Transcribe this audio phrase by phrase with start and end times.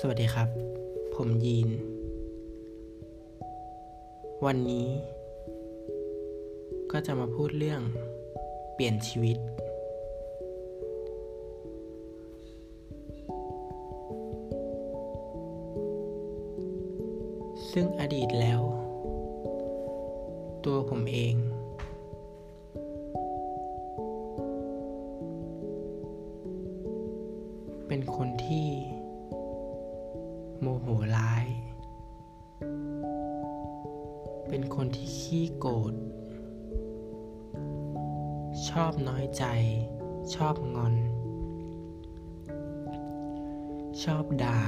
[0.00, 0.48] สวัสดีครับ
[1.14, 1.68] ผมยีน
[4.46, 4.88] วันนี้
[6.92, 7.80] ก็จะมาพูดเรื่อง
[8.74, 9.38] เปลี่ยนชีวิต
[17.72, 18.60] ซึ่งอดีตแล้ว
[20.64, 21.34] ตัวผมเอง
[38.84, 39.44] อบน้อยใจ
[40.34, 40.94] ชอบงอน
[44.04, 44.58] ชอบด่า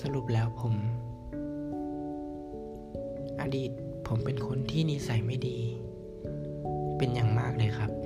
[0.00, 0.74] สรุปแล้วผม
[3.40, 3.70] อดีต
[4.06, 5.58] ผมเป็นคนที่นิสัยไม่ดี
[6.98, 8.01] เป็นอย่างมากเลยครับ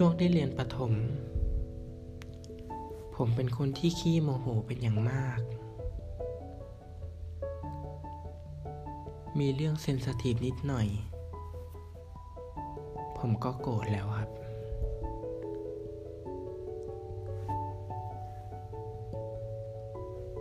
[0.00, 0.92] ช่วงที่เรียนประถม
[3.16, 5.40] ผมเป็นคนที่ขี้โมโหเป็นอย่างมาก
[9.38, 10.88] มีเรื่องเซนสทีฟนิดหน่อย
[13.18, 14.30] ผมก็โกรธแล้วครับ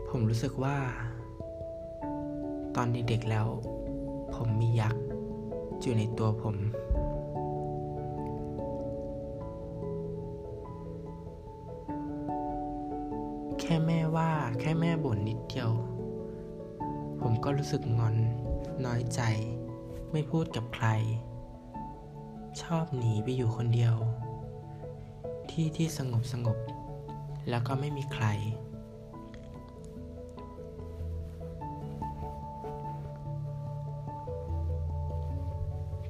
[0.10, 0.78] ผมรู้สึกว่า
[2.76, 3.48] ตอนเด็กๆแล้ว
[4.36, 5.02] ผมมียักษ์
[5.82, 6.58] อยู่ในตัวผม
[13.72, 15.72] ค่แม่ว่าแค่แม่บ่นนิดเดียว
[17.22, 18.16] ผมก็รู้สึกงอน
[18.86, 19.22] น้อยใจ
[20.12, 20.88] ไม่พูดกับใคร
[22.62, 23.96] ชอบหนีไปอยู่คนเดียว
[25.52, 26.58] ที่ที่สงบสงบ
[27.50, 28.26] แล้วก็ไม่มีใคร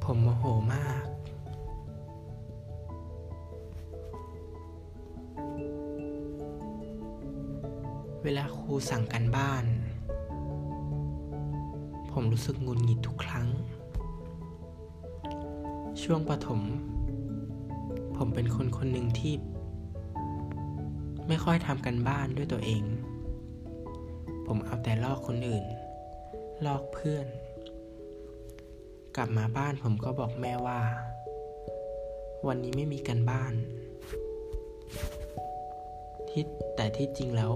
[0.03, 0.96] ผมโมโหมาก
[8.29, 9.65] เวลาครูสั่งกันบ้าน
[12.11, 13.47] ผมรู้สึกงุนหงิดทุกครั้ง
[16.03, 16.61] ช่วงประถม
[18.17, 19.33] ผมเป็นคนคนหนึ่งที่
[21.27, 22.83] ไม่ค่อยทำกันบ้านด้วยตัวเอง
[24.47, 25.65] ผมเอาแต่ลอกคนอื่น
[26.65, 27.27] ลอกเพื่อน
[29.15, 30.81] กลับมาบ้านผมก็บอกแม่ว่า
[32.47, 33.53] วันนี้ไม่มีกันบ้าน
[36.29, 36.43] ที่
[36.75, 37.53] แต่ที่จริงแล้ว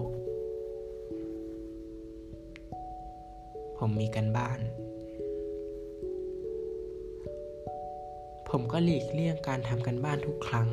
[3.86, 4.60] ผมมีกันบ้าน
[8.50, 10.70] ผมก็หลีกเลี่ยงการทำกันบ้านทุกครั้ง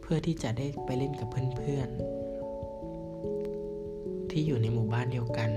[0.00, 5.50] เพื่อที่จะได้ไปเล่นกับเพื่อนๆ ที่อยู่ในหมู่บ้านเดียวกัน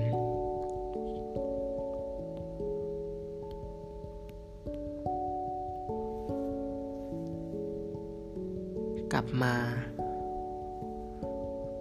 [9.14, 9.54] กลับมา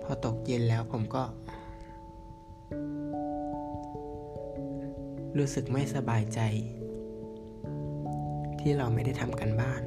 [0.03, 1.23] พอตกเย็นแล้วผมก็
[5.39, 6.41] รู้สึกไม่สบายใจ
[8.61, 9.83] ที่เราไม่ได้ทำกันบ้าน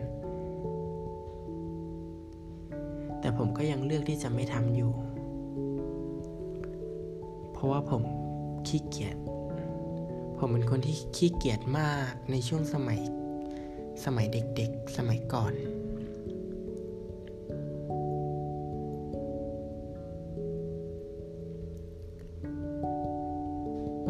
[3.19, 4.93] แต่ผมก็ยังเลือกที่จะไม่ทำอยู่
[7.53, 8.01] เพราะว่าผม
[8.67, 9.17] ขี้เกียจ
[10.37, 13.01] ผมเป็นคนที่ขี้เกียจมากในช่วงสมัย
[14.05, 15.53] สมัยเด็กๆ สมัยก่อน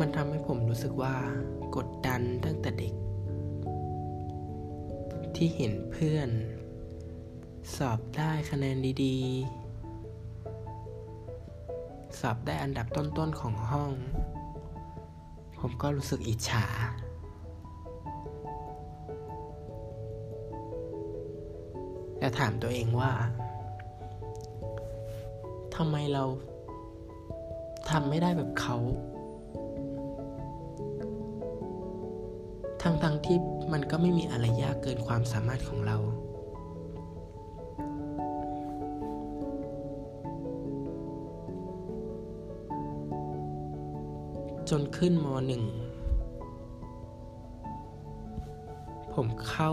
[0.06, 1.16] มันทำให้ผมรู้สึกว่า
[1.76, 2.94] กดดันตั้งแต่เด็ก
[5.36, 6.30] ที่เห็นเพื่อน
[7.76, 13.92] สอบได้คะแนนดีๆ สอบได้อันดับต้นๆของห้อง
[15.60, 16.66] ผมก็รู้สึกอิจฉา
[22.20, 23.12] และถามตัวเองว่า
[25.76, 26.24] ทำไมเรา
[27.90, 28.78] ทำไม่ได้แบบเขา
[33.74, 35.98] มันก็ไม่มีอะไรยากเกินความสามารถของเรา
[44.70, 45.64] จนขึ้นมหนึ่ง
[49.14, 49.72] ผมเข้า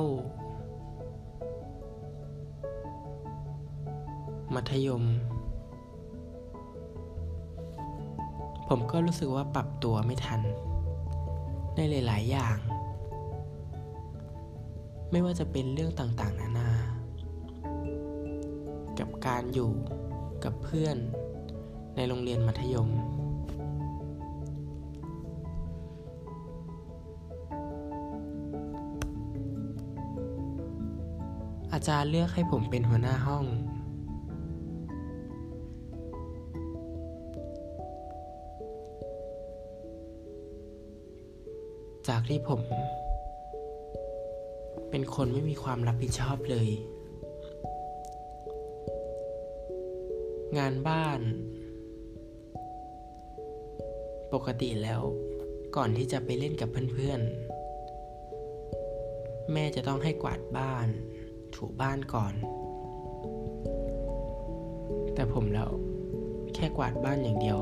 [4.55, 5.05] มัธยม
[8.69, 10.41] ผมก็รู้สึกว่าปรับตัวไม่ทัน
[11.77, 12.59] ในหลาย ๆ อย่าง
[15.11, 16.71] ไม่ว่าจะเป็นเรื่องต่างๆ นานา
[18.99, 19.71] กับการอยู่
[20.45, 20.97] กับเพื่อน
[21.97, 22.89] ในโรงเรียนมัธยม
[31.73, 33.45] อาจารย์เลือกให้ผมเป็นหัวหน้าห้อง
[42.09, 42.61] จากที่ผม
[44.91, 46.69] เป็นคนไม่มีความรับผิดชอบเลย
[50.59, 51.21] งานบ้าน
[54.33, 55.01] ปกติแล้ว
[55.77, 60.87] ก่อนที่จะไปเล่นกับเพื่อนๆ แม่จะต้องให้กวาดบ้าน
[61.55, 62.35] ถูบ้านก่อน
[65.15, 65.71] แต่ผมแล้ว
[66.55, 67.61] แค่กวาดบ้านอย่างเดียว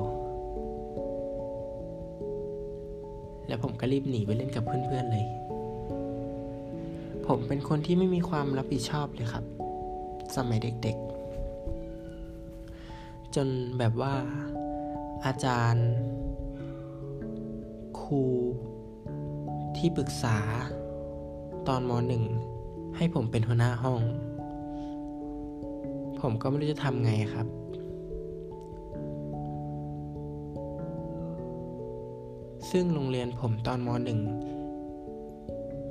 [3.48, 5.26] แล้วผมก็รีบหนีไปเล่นกับเพื่อนๆเลย
[7.28, 9.44] ผมเป็นคนที่ไม่มีความรับผิดชอบเลยครับ
[10.36, 13.48] สมัยเด็กๆ จน
[13.78, 14.14] แบบว่า
[15.26, 15.88] อาจารย์
[18.00, 18.22] ครู
[19.76, 20.38] ที่ปรึกษา
[21.68, 22.24] ตอนมหนึ่ง
[22.96, 24.00] ให้ผมเป็นหัวหน้าห้อง
[26.20, 27.46] ผมก็ไม่รู้จะทำไงครับ
[32.70, 34.20] ซึ่งโรงเรียนผมตอนมหนึ่ง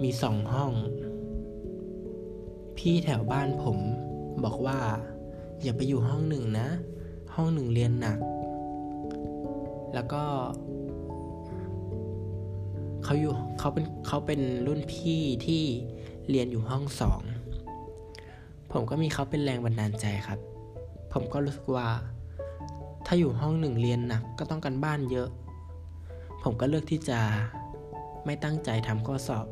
[0.03, 0.73] มีสองห้อง
[2.77, 3.77] พี่แถวบ้านผม
[4.43, 4.79] บอกว่า
[5.63, 6.67] อย่าไปอยู่ห้องหนึ่งนะ
[7.35, 8.19] ห้องหนึ่งเรียนหนัก
[9.93, 10.23] แล้วก็
[13.03, 15.63] เขาอยู่เขาเป็นเขาเป็นรุ่นพี่ที่
[16.29, 17.21] เรียนอยู่ห้องสอง
[18.71, 20.39] ผมก็มีเขาเป็นแรงบันดาลใจครับ
[21.13, 21.89] ผมก็รู้สึกว่า
[23.05, 25.29] ถ้าอยู่ห้องหนึ่งเรียนหนักก็ต้องกันบ้านเยอะ
[26.43, 27.19] ผมก็เลือกที่จะ
[28.25, 29.45] ไม่ตั้งใจทำข้อสอบ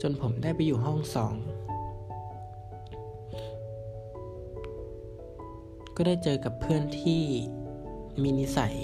[0.00, 1.34] จนผมได้ไปอยู่ห้องสอง
[6.02, 7.22] ก็ได้เจอกับเพื่อนที่
[8.22, 8.76] มีนิสัย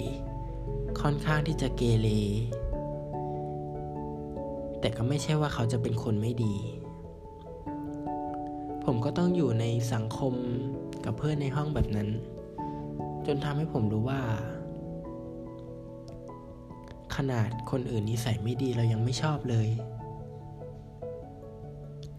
[1.01, 2.07] ค่อนข้างที่จะเกเร
[4.79, 6.55] แต่ก็ไม่ใช่ว่าเขาจะเป็นคนไม่ดี
[8.85, 10.33] ผมก็ต้องอยู่ในสังคม
[11.05, 12.09] กับเพื่อนในห้องแบบนั้น
[13.25, 14.21] จนทำให้ผมรู้ว่า
[17.15, 19.69] ขนาดคนอื่นนิสัยไม่ดีเรายังไม่ชอบเลย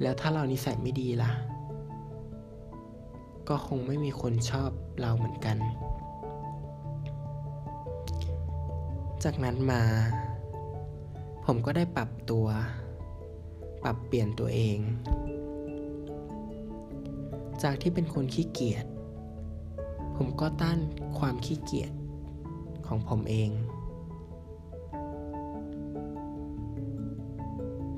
[0.02, 1.32] แล้วถ้าเรานิสัยไม่ดีล่ะ
[3.48, 5.58] ก็คงไม่มีคนชอบเราเหมือนกัน
[9.24, 9.82] จากนั้นมา
[11.44, 12.46] ผมก็ได้ปรับตัว
[13.82, 14.78] ปรับเปลี่ยนตัวเอง
[17.62, 18.86] จากที่เป็นคนขี้เกียจ
[20.16, 20.78] ผมก็ต้าน
[21.18, 21.92] ความขี้เกียจ
[22.86, 23.50] ของผมเอง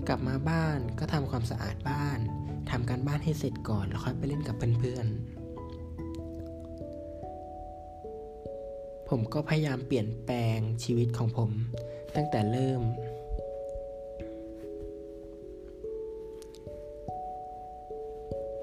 [0.08, 2.18] กลับมาบ้านก็ทำความสะอาดบ้าน
[2.70, 5.29] ทำการบ้านให้เสร็จก่อนแล้วค่อยไปเล่นกับเพื่อนๆ
[9.14, 11.50] ผมก็พยายามเปลี่ยนแปลงชีวิตของผม
[12.16, 12.82] ตั้งแต่เริ่ม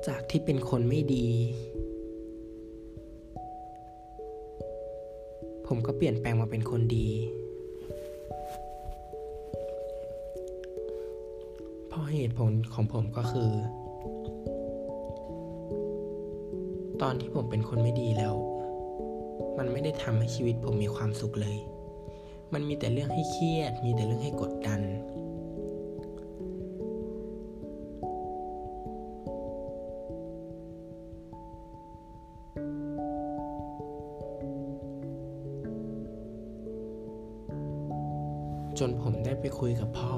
[0.08, 1.28] จากที่เป็นคนไม่ดี
[5.68, 7.10] ผมก็เปลี่ยนแปลงมาเป็นคนดี
[11.88, 13.52] เพราะเหตุผลของผมก็คือ
[17.02, 18.47] ตอนที่ผมเป็นคนไม่ดีแล้ว
[19.68, 21.58] มันไม่ได้ทำให้ชีวิตผมมีความสุขเลย
[22.54, 24.82] มันมีแต่เรื่องให้เครียด มีแต่เรื่องให้กดดัน
[38.80, 40.14] จนผมได้ไปคุยกับพ่อ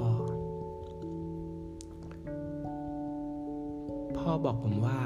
[4.18, 5.00] พ่อบอกผมว่า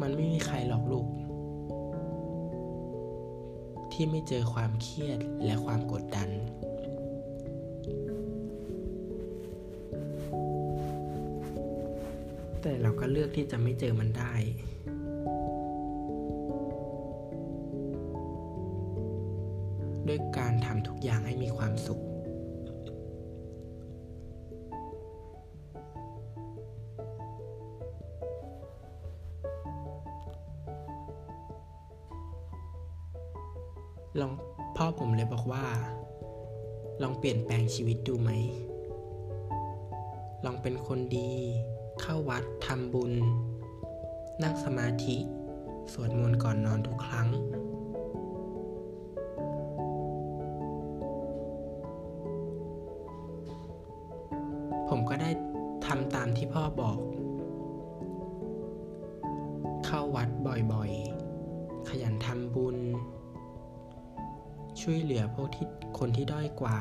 [0.00, 1.08] มันไม่มีใครหรอกลูก
[4.00, 6.28] ที่ไม่เจอความเครียดและความกดดัน
[12.62, 14.34] แต่เราก็เลือกที่จะไม่เจอมันได้
[20.08, 22.02] ด้วยการทำทุกอย่างให้มีความสุข
[34.20, 34.32] ลอง
[34.76, 35.66] พ่อผมเลยบอกว่า
[37.02, 38.30] ลองเปลี่ยนแปลงชีวิตดูไหม
[40.44, 41.30] ลองเป็นคนดี
[42.00, 43.12] เข้าวัดทำบุญ
[44.42, 45.16] นั่งสมาธิ
[45.92, 47.28] สวดมนต์ก่อนนอนทุกครั้ง
[54.88, 55.30] ผมก็ได้
[55.86, 56.98] ทำตามที่พ่อบอก
[59.84, 60.28] เข้าวัด
[60.72, 62.77] บ่อยๆ ขยันทำบุญ
[64.90, 65.66] ช่วยเหลือพวกที่
[65.98, 66.78] คนที่ด้อยกว่า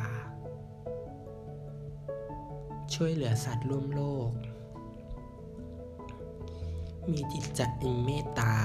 [2.95, 4.29] ช่วยเหลือสัตว์ร่วมโลก
[7.11, 7.61] มีจิตใจ
[8.05, 8.55] เมตตา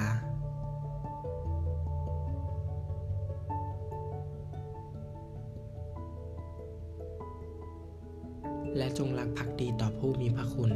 [8.77, 10.71] และจงรักภักดีต่อผู้มีพระคุณ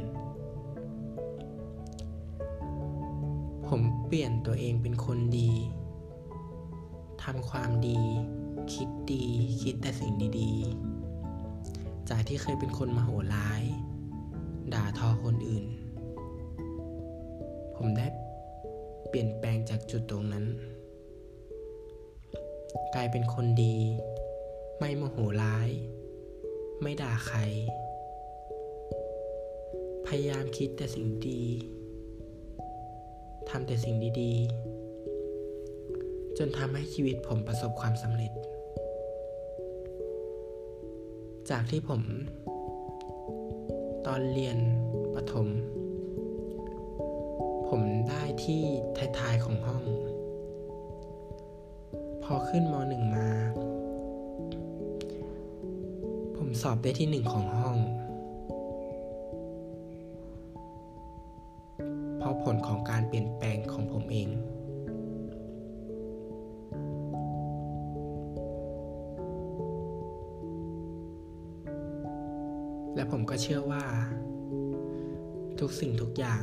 [3.67, 5.51] ผมเปลี่ยนตัวเองเป็นคนดี
[7.23, 8.03] ทำความดี
[8.75, 9.25] คิดดี
[9.63, 13.63] คิดแต่สิ่งดีๆ จากที่เคยเป็นคนมโหร้าย
[14.75, 15.67] ด่าทอคนอื่น
[17.77, 18.07] ผมได้
[19.09, 20.47] เปลี่ยนแปลงจากจุดตรงนั้น
[22.95, 23.77] กลายเป็นคนดี
[24.79, 25.69] ไม่โมโหร้าย
[26.83, 27.39] ไม่ด่าใคร
[30.07, 31.43] พยายามคิดแต่สิ่งดี
[33.49, 38.33] ทำแต่สิ่งดีๆ จนทำให้ชีวิตผมประสบความสำเร็จ
[41.51, 42.03] จากที่ผม
[44.07, 44.59] ตอนเรียน
[45.15, 45.47] ประถม
[47.69, 48.63] ผมได้ที่
[49.19, 49.85] ท้ายๆของห้อง
[52.25, 53.29] พอขึ้นมหนึ่งมา
[56.37, 57.76] ผมสอบได้ที่หนึ่งของห้อง
[73.47, 73.85] ชื่อว่า
[75.61, 76.43] ทุกสิ่งทุกอย่าง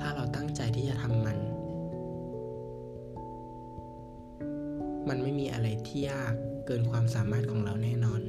[0.00, 1.38] ถ้าเราตั้งใจที่จะทำมัน
[5.08, 6.34] มันไม่มีอะไรที่ยาก
[6.66, 8.20] เกินความสามารถของเราแน่นอน